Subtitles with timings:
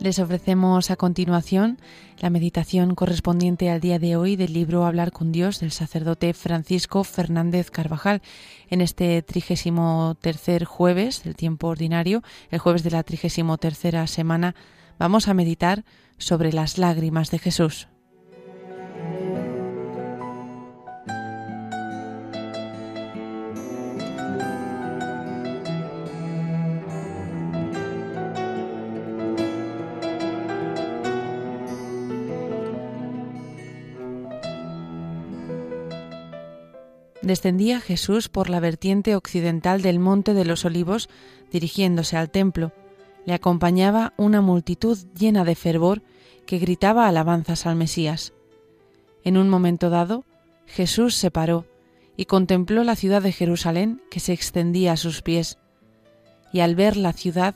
[0.00, 1.78] Les ofrecemos a continuación
[2.20, 7.04] la meditación correspondiente al día de hoy del libro Hablar con Dios del sacerdote Francisco
[7.04, 8.22] Fernández Carvajal.
[8.70, 14.54] En este trigésimo tercer jueves del tiempo ordinario, el jueves de la trigésimo tercera semana,
[14.98, 15.84] vamos a meditar
[16.16, 17.86] sobre las lágrimas de Jesús.
[37.22, 41.08] Descendía Jesús por la vertiente occidental del Monte de los Olivos,
[41.52, 42.72] dirigiéndose al templo.
[43.26, 46.02] Le acompañaba una multitud llena de fervor
[46.46, 48.32] que gritaba alabanzas al Mesías.
[49.24, 50.24] En un momento dado,
[50.66, 51.66] Jesús se paró
[52.16, 55.58] y contempló la ciudad de Jerusalén que se extendía a sus pies,
[56.52, 57.54] y al ver la ciudad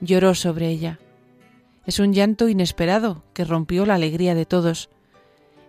[0.00, 0.98] lloró sobre ella.
[1.86, 4.88] Es un llanto inesperado que rompió la alegría de todos,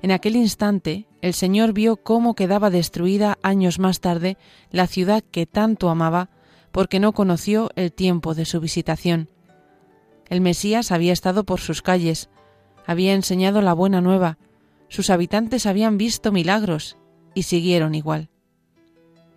[0.02, 4.38] en aquel instante el Señor vio cómo quedaba destruida años más tarde
[4.70, 6.30] la ciudad que tanto amaba
[6.72, 9.30] porque no conoció el tiempo de su visitación.
[10.28, 12.30] El Mesías había estado por sus calles,
[12.86, 14.38] había enseñado la buena nueva,
[14.90, 16.98] sus habitantes habían visto milagros
[17.34, 18.30] y siguieron igual.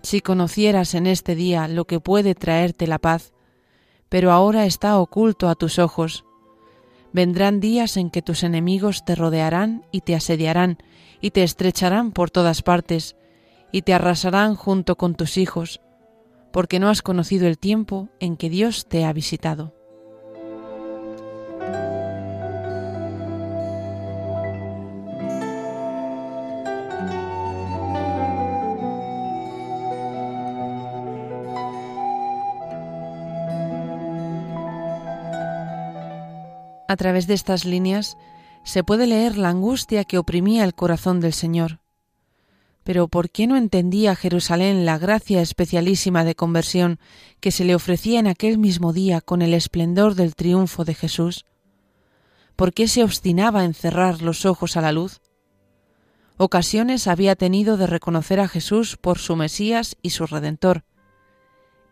[0.02, 3.32] Si conocieras en este día lo que puede traerte la paz,
[4.08, 6.24] pero ahora está oculto a tus ojos,
[7.12, 10.78] Vendrán días en que tus enemigos te rodearán y te asediarán,
[11.20, 13.16] y te estrecharán por todas partes,
[13.72, 15.80] y te arrasarán junto con tus hijos,
[16.52, 19.77] porque no has conocido el tiempo en que Dios te ha visitado.
[36.88, 38.16] A través de estas líneas
[38.64, 41.80] se puede leer la angustia que oprimía el corazón del Señor.
[42.82, 46.98] Pero ¿por qué no entendía Jerusalén la gracia especialísima de conversión
[47.40, 51.44] que se le ofrecía en aquel mismo día con el esplendor del triunfo de Jesús?
[52.56, 55.20] ¿Por qué se obstinaba en cerrar los ojos a la luz?
[56.38, 60.84] Ocasiones había tenido de reconocer a Jesús por su Mesías y su Redentor.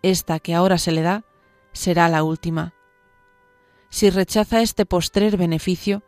[0.01, 1.25] Esta que ahora se le da
[1.73, 2.76] será la última.
[3.97, 6.03] Si rechaza este postrer beneficio,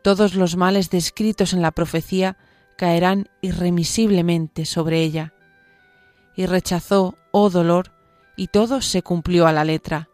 [0.00, 2.38] todos los males descritos en la profecía
[2.78, 5.34] caerán irremisiblemente sobre ella.
[6.34, 7.92] Y rechazó, oh dolor,
[8.34, 10.08] y todo se cumplió a la letra.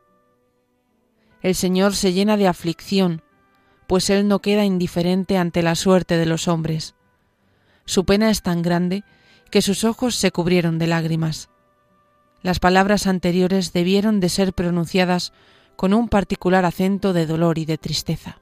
[1.40, 3.22] El Señor se llena de aflicción,
[3.86, 6.96] pues Él no queda indiferente ante la suerte de los hombres.
[7.84, 9.04] Su pena es tan grande
[9.52, 11.48] que sus ojos se cubrieron de lágrimas.
[12.42, 15.32] Las palabras anteriores debieron de ser pronunciadas
[15.80, 18.38] con un particular acento de dolor y de tristeza.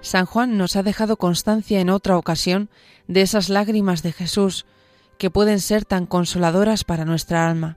[0.00, 2.70] San Juan nos ha dejado constancia en otra ocasión
[3.08, 4.66] de esas lágrimas de Jesús
[5.18, 7.76] que pueden ser tan consoladoras para nuestra alma.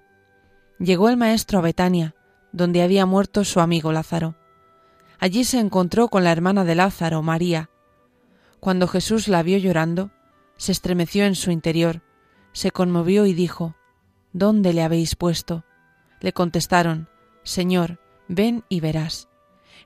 [0.77, 2.13] Llegó el Maestro a Betania,
[2.51, 4.35] donde había muerto su amigo Lázaro.
[5.19, 7.69] Allí se encontró con la hermana de Lázaro, María.
[8.59, 10.11] Cuando Jesús la vio llorando,
[10.57, 12.01] se estremeció en su interior,
[12.53, 13.75] se conmovió y dijo,
[14.33, 15.65] ¿Dónde le habéis puesto?
[16.19, 17.09] Le contestaron,
[17.43, 19.27] Señor, ven y verás.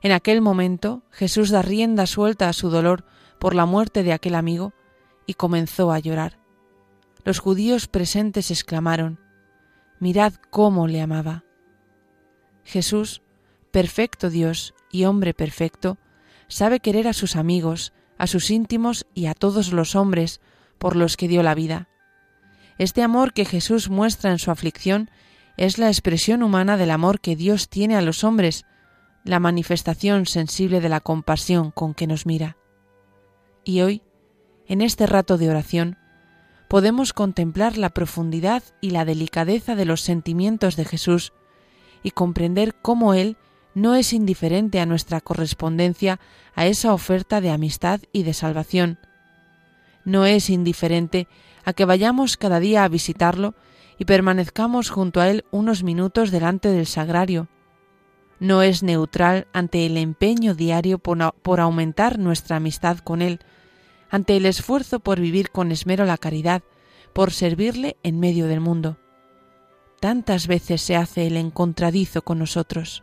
[0.02, 3.04] En aquel momento Jesús da rienda suelta a su dolor
[3.38, 4.72] por la muerte de aquel amigo
[5.26, 6.38] y comenzó a llorar.
[7.24, 9.18] Los judíos presentes exclamaron,
[9.98, 11.44] Mirad cómo le amaba.
[12.66, 13.22] Jesús,
[13.70, 15.98] perfecto Dios y hombre perfecto,
[16.48, 20.40] sabe querer a sus amigos, a sus íntimos y a todos los hombres
[20.78, 21.88] por los que dio la vida.
[22.76, 25.10] Este amor que Jesús muestra en su aflicción
[25.56, 28.66] es la expresión humana del amor que Dios tiene a los hombres,
[29.24, 32.56] la manifestación sensible de la compasión con que nos mira.
[33.64, 34.02] Y hoy,
[34.66, 35.98] en este rato de oración,
[36.68, 41.32] podemos contemplar la profundidad y la delicadeza de los sentimientos de Jesús
[42.06, 43.36] y comprender cómo Él
[43.74, 46.20] no es indiferente a nuestra correspondencia
[46.54, 49.00] a esa oferta de amistad y de salvación.
[50.04, 51.26] No es indiferente
[51.64, 53.56] a que vayamos cada día a visitarlo
[53.98, 57.48] y permanezcamos junto a Él unos minutos delante del sagrario.
[58.38, 63.40] No es neutral ante el empeño diario por, aumentar nuestra amistad con Él,
[64.10, 66.62] ante el esfuerzo por vivir con esmero la caridad,
[67.12, 68.96] por servirle en medio del mundo
[70.06, 73.02] tantas veces se hace el encontradizo con nosotros.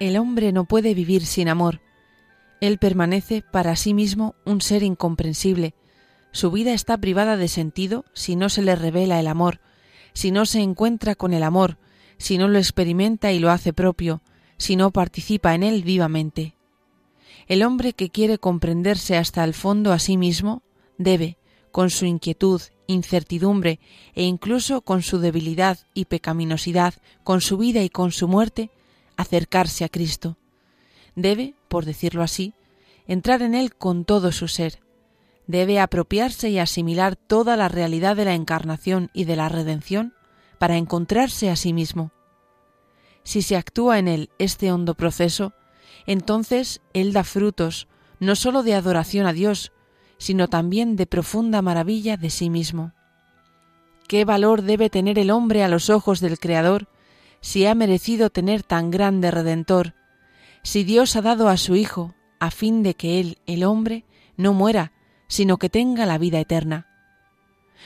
[0.00, 1.82] El hombre no puede vivir sin amor.
[2.62, 5.74] Él permanece para sí mismo un ser incomprensible,
[6.36, 9.60] su vida está privada de sentido si no se le revela el amor,
[10.12, 11.78] si no se encuentra con el amor,
[12.18, 14.20] si no lo experimenta y lo hace propio,
[14.58, 16.54] si no participa en él vivamente.
[17.46, 20.60] El hombre que quiere comprenderse hasta el fondo a sí mismo
[20.98, 21.38] debe,
[21.72, 23.80] con su inquietud, incertidumbre
[24.14, 26.92] e incluso con su debilidad y pecaminosidad,
[27.24, 28.68] con su vida y con su muerte,
[29.16, 30.36] acercarse a Cristo.
[31.14, 32.52] Debe, por decirlo así,
[33.06, 34.85] entrar en Él con todo su ser.
[35.46, 40.14] Debe apropiarse y asimilar toda la realidad de la encarnación y de la redención
[40.58, 42.10] para encontrarse a sí mismo.
[43.22, 45.52] Si se actúa en Él este hondo proceso,
[46.06, 47.88] entonces Él da frutos
[48.18, 49.72] no sólo de adoración a Dios,
[50.18, 52.92] sino también de profunda maravilla de sí mismo.
[54.08, 56.88] ¿Qué valor debe tener el hombre a los ojos del Creador
[57.40, 59.94] si ha merecido tener tan grande Redentor,
[60.62, 64.04] si Dios ha dado a su Hijo a fin de que Él, el hombre,
[64.36, 64.92] no muera,
[65.28, 66.86] sino que tenga la vida eterna?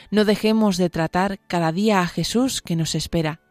[0.09, 3.41] No dejemos de tratar cada día a Jesús que nos espera.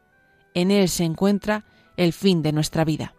[0.55, 1.65] En Él se encuentra
[1.97, 3.15] el fin de nuestra vida.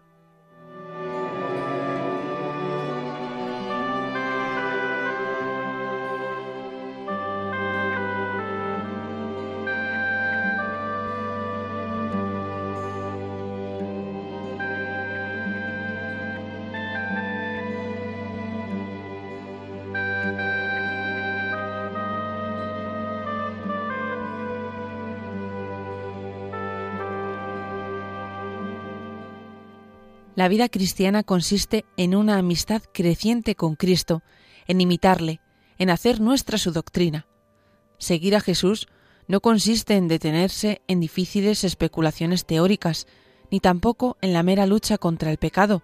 [30.36, 34.24] La vida cristiana consiste en una amistad creciente con Cristo,
[34.66, 35.42] en imitarle,
[35.78, 37.28] en hacer nuestra su doctrina.
[37.98, 38.88] Seguir a Jesús
[39.28, 43.08] no consiste en detenerse en difíciles especulaciones teóricas,
[43.52, 45.84] ni tampoco en la mera lucha contra el pecado,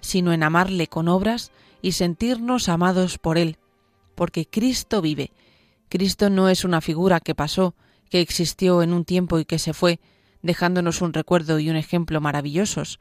[0.00, 1.50] sino en amarle con obras
[1.82, 3.58] y sentirnos amados por él,
[4.14, 5.32] porque Cristo vive.
[5.88, 7.74] Cristo no es una figura que pasó,
[8.08, 9.98] que existió en un tiempo y que se fue,
[10.42, 13.00] dejándonos un recuerdo y un ejemplo maravillosos.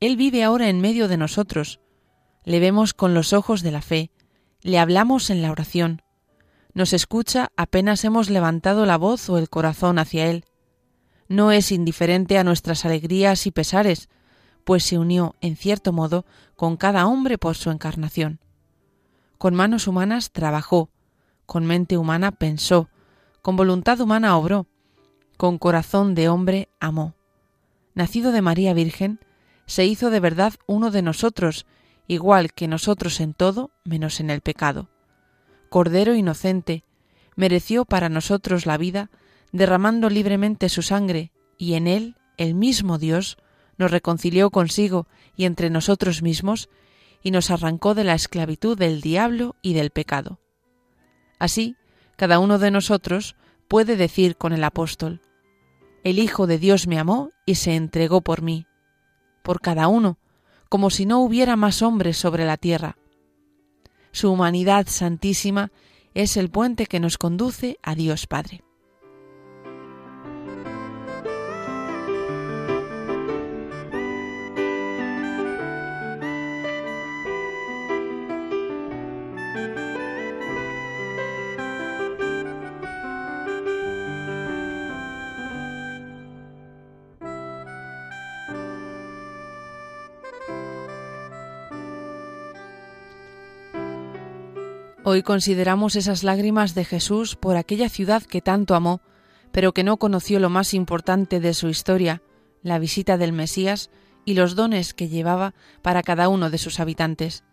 [0.00, 1.80] Él vive ahora en medio de nosotros.
[2.44, 4.10] Le vemos con los ojos de la fe,
[4.62, 6.02] le hablamos en la oración,
[6.76, 10.44] nos escucha apenas hemos levantado la voz o el corazón hacia Él.
[11.26, 14.10] No es indiferente a nuestras alegrías y pesares,
[14.62, 18.40] pues se unió, en cierto modo, con cada hombre por su encarnación.
[19.38, 20.90] Con manos humanas trabajó,
[21.46, 22.90] con mente humana pensó,
[23.40, 24.66] con voluntad humana obró,
[25.38, 27.14] con corazón de hombre amó.
[27.94, 29.18] Nacido de María Virgen,
[29.66, 31.66] se hizo de verdad uno de nosotros,
[32.06, 34.88] igual que nosotros en todo, menos en el pecado.
[35.68, 36.84] Cordero inocente,
[37.34, 39.10] mereció para nosotros la vida,
[39.52, 43.36] derramando libremente su sangre, y en él el mismo Dios
[43.76, 45.06] nos reconcilió consigo
[45.36, 46.68] y entre nosotros mismos,
[47.22, 50.38] y nos arrancó de la esclavitud del diablo y del pecado.
[51.38, 51.76] Así,
[52.16, 53.36] cada uno de nosotros
[53.68, 55.20] puede decir con el apóstol,
[56.04, 58.66] El Hijo de Dios me amó y se entregó por mí
[59.46, 60.18] por cada uno,
[60.68, 62.96] como si no hubiera más hombres sobre la tierra.
[64.10, 65.70] Su humanidad santísima
[66.14, 68.65] es el puente que nos conduce a Dios Padre.
[95.08, 99.02] Hoy consideramos esas lágrimas de Jesús por aquella ciudad que tanto amó,
[99.52, 102.22] pero que no conoció lo más importante de su historia,
[102.64, 103.88] la visita del Mesías
[104.24, 107.44] y los dones que llevaba para cada uno de sus habitantes.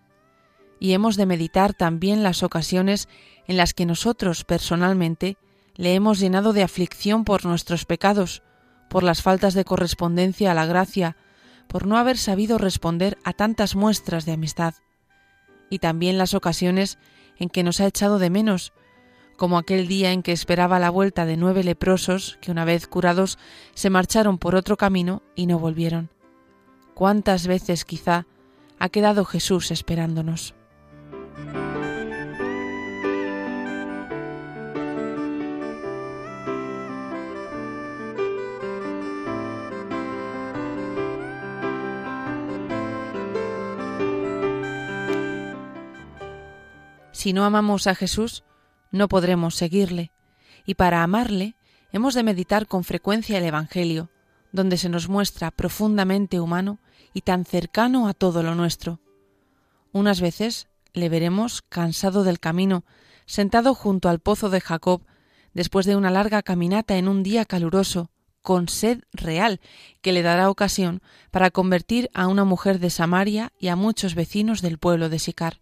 [0.79, 3.07] Y hemos de meditar también las ocasiones
[3.45, 5.38] en las que nosotros personalmente
[5.75, 8.41] le hemos llenado de aflicción por nuestros pecados,
[8.89, 11.17] por las faltas de correspondencia a la gracia,
[11.67, 14.74] por no haber sabido responder a tantas muestras de amistad,
[15.69, 16.98] y también las ocasiones
[17.38, 18.74] en que nos ha echado de menos,
[19.38, 23.38] como aquel día en que esperaba la vuelta de nueve leprosos que una vez curados
[23.74, 26.10] se marcharon por otro camino y no volvieron.
[26.94, 28.25] ¿Cuántas veces quizá
[28.80, 30.54] ha quedado Jesús esperándonos?
[47.24, 48.44] Si no amamos a Jesús,
[48.92, 50.12] no podremos seguirle,
[50.65, 51.56] y para amarle
[51.94, 54.10] hemos de meditar con frecuencia el Evangelio,
[54.51, 56.80] donde se nos muestra profundamente humano
[57.13, 59.00] y tan cercano a todo lo nuestro.
[59.94, 62.84] Unas veces le veremos cansado del camino,
[63.25, 65.06] sentado junto al pozo de Jacob,
[65.53, 68.12] después de una larga caminata en un día caluroso,
[68.42, 69.62] con sed real,
[70.01, 71.01] que le dará ocasión
[71.32, 75.62] para convertir a una mujer de Samaria y a muchos vecinos del pueblo de Sicar.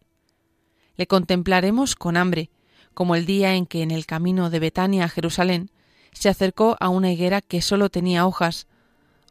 [1.02, 2.52] Le contemplaremos con hambre,
[2.94, 5.72] como el día en que en el camino de Betania a Jerusalén
[6.12, 8.68] se acercó a una higuera que sólo tenía hojas,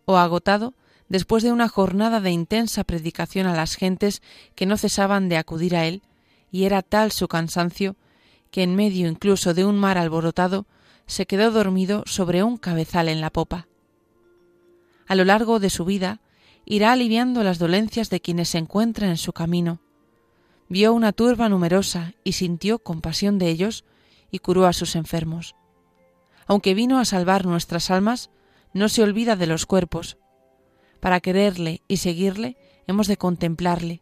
[0.05, 0.75] o agotado
[1.09, 4.21] después de una jornada de intensa predicación a las gentes
[4.57, 6.03] que no cesaban de acudir a él,
[6.51, 7.95] y era tal su cansancio
[8.51, 10.67] que en medio incluso de un mar alborotado
[11.07, 13.69] se quedó dormido sobre un cabezal en la popa.
[15.07, 16.21] A lo largo de su vida
[16.65, 19.79] irá aliviando las dolencias de quienes se encuentran en su camino.
[20.71, 23.85] Vio una turba numerosa y sintió compasión de ellos
[24.31, 25.57] y curó a sus enfermos.
[26.47, 28.31] Aunque vino a salvar nuestras almas,
[28.73, 30.17] no se olvida de los cuerpos.
[31.01, 34.01] Para quererle y seguirle hemos de contemplarle.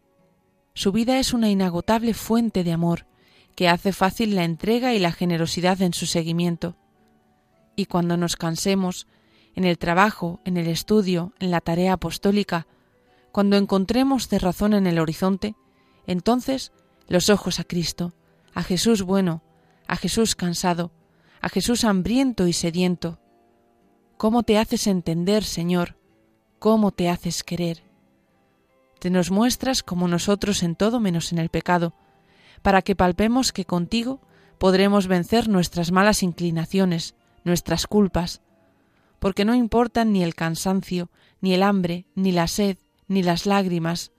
[0.75, 3.07] Su vida es una inagotable fuente de amor,
[3.55, 6.77] que hace fácil la entrega y la generosidad en su seguimiento.
[7.77, 9.07] Y cuando nos cansemos,
[9.55, 12.67] en el trabajo, en el estudio, en la tarea apostólica,
[13.33, 15.55] cuando encontremos de razón en el horizonte,
[16.09, 16.73] entonces
[17.07, 18.15] los ojos a Cristo,
[18.55, 19.43] a Jesús bueno,
[19.87, 20.91] a Jesús cansado,
[21.41, 23.21] a Jesús hambriento y sediento.
[24.17, 25.97] ¿Cómo te haces entender, Señor?
[26.59, 27.85] ¿Cómo te haces querer?
[28.99, 31.95] Te nos muestras como nosotros en todo menos en el pecado,
[32.63, 34.21] para que palpemos que contigo
[34.59, 38.41] podremos vencer nuestras malas inclinaciones, nuestras culpas,
[39.19, 41.11] porque no importan ni el cansancio,
[41.41, 44.11] ni el hambre, ni la sed, ni las lágrimas.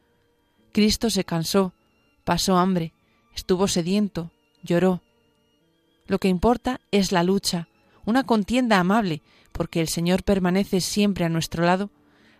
[0.71, 1.73] Cristo se cansó,
[2.29, 2.93] pasó hambre,
[3.33, 4.29] estuvo sediento,
[4.61, 5.01] lloró.
[6.05, 7.69] Lo que importa es la lucha,
[8.05, 11.89] una contienda amable, porque el Señor permanece siempre a nuestro lado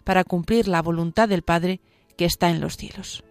[0.03, 1.79] para cumplir la voluntad del Padre
[2.17, 3.23] que está en los cielos.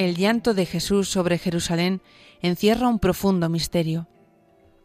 [0.00, 2.00] El llanto de Jesús sobre Jerusalén
[2.40, 4.08] encierra un profundo misterio.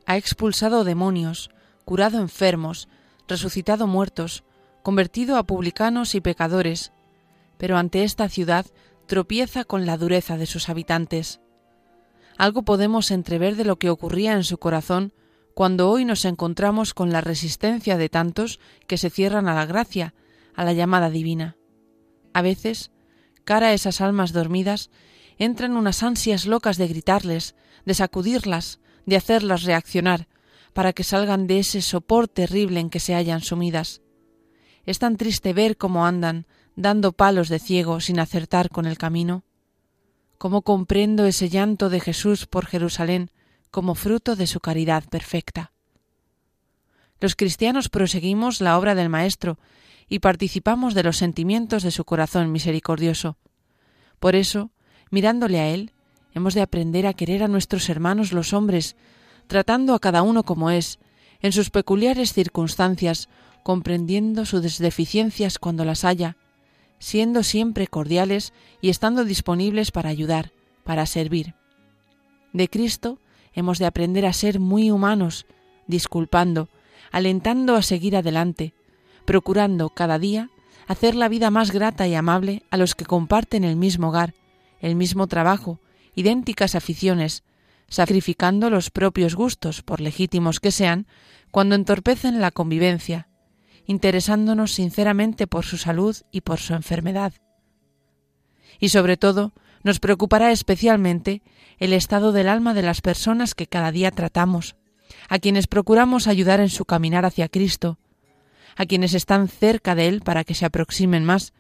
[0.06, 1.52] Ha expulsado demonios,
[1.86, 2.90] curado enfermos,
[3.26, 4.44] resucitado muertos,
[4.84, 6.92] convertido a publicanos y pecadores,
[7.58, 8.66] pero ante esta ciudad
[9.08, 11.40] tropieza con la dureza de sus habitantes.
[12.38, 15.14] Algo podemos entrever de lo que ocurría en su corazón
[15.54, 20.14] cuando hoy nos encontramos con la resistencia de tantos que se cierran a la gracia,
[20.56, 21.56] a la llamada divina.
[22.34, 22.92] A veces
[23.46, 24.90] cara a esas almas dormidas,
[25.38, 30.28] entran unas ansias locas de gritarles, de sacudirlas, de hacerlas reaccionar,
[30.74, 34.02] para que salgan de ese sopor terrible en que se hallan sumidas.
[34.86, 39.44] Es tan triste ver cómo andan, dando palos de ciego sin acertar con el camino.
[40.38, 43.32] Cómo comprendo ese llanto de Jesús por Jerusalén
[43.72, 45.72] como fruto de su caridad perfecta.
[47.20, 49.58] Los cristianos proseguimos la obra del Maestro
[50.08, 53.38] y participamos de los sentimientos de su corazón misericordioso.
[54.20, 54.72] Por eso,
[55.10, 55.92] mirándole a Él,
[56.34, 58.96] hemos de aprender a querer a nuestros hermanos los hombres,
[59.48, 61.00] tratando a cada uno como es,
[61.42, 63.30] en sus peculiares circunstancias,
[63.64, 66.38] comprendiendo sus deficiencias cuando las haya,
[67.00, 70.52] siendo siempre cordiales y estando disponibles para ayudar,
[70.84, 71.56] para servir.
[72.54, 73.20] De Cristo
[73.54, 75.48] hemos de aprender a ser muy humanos,
[75.88, 76.70] disculpando,
[77.12, 78.75] alentando a seguir adelante,
[79.26, 80.50] procurando cada día
[80.88, 84.34] hacer la vida más grata y amable a los que comparten el mismo hogar,
[84.80, 85.80] el mismo trabajo,
[86.14, 87.44] idénticas aficiones,
[87.88, 91.08] sacrificando los propios gustos, por legítimos que sean,
[91.52, 93.28] cuando entorpecen la convivencia,
[93.86, 97.34] interesándonos sinceramente por su salud y por su enfermedad.
[98.80, 99.54] Y sobre todo,
[99.84, 101.44] nos preocupará especialmente
[101.78, 104.76] el estado del alma de las personas que cada día tratamos,
[105.30, 108.00] a quienes procuramos ayudar en su caminar hacia Cristo,
[108.76, 111.54] a quienes están cerca de Él para que se aproximen más,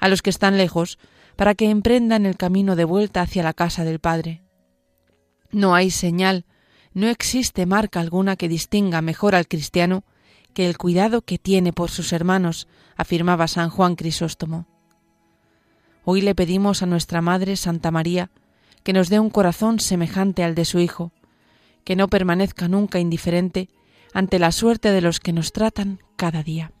[0.00, 0.98] a los que están lejos
[1.36, 4.42] para que emprendan el camino de vuelta hacia la casa del Padre.
[5.50, 6.44] No hay señal,
[6.92, 10.04] no existe marca alguna que distinga mejor al cristiano
[10.52, 14.66] que el cuidado que tiene por sus hermanos, afirmaba San Juan Crisóstomo.
[16.04, 18.30] Hoy le pedimos a nuestra Madre Santa María
[18.84, 21.12] que nos dé un corazón semejante al de su Hijo,
[21.82, 23.68] que no permanezca nunca indiferente
[24.12, 26.73] ante la suerte de los que nos tratan cada día.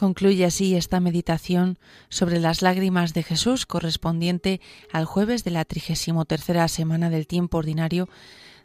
[0.00, 1.78] Concluye así esta meditación
[2.08, 7.58] sobre las lágrimas de Jesús correspondiente al jueves de la trigésimo tercera semana del tiempo
[7.58, 8.08] ordinario,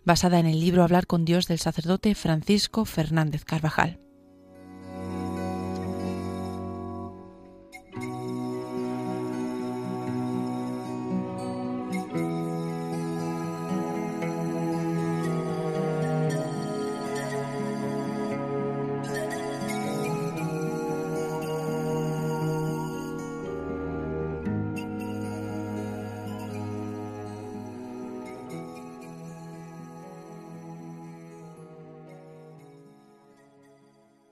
[0.06, 4.05] basada en el libro Hablar con Dios del sacerdote Francisco Fernández Carvajal.